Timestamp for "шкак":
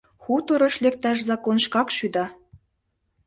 1.65-1.87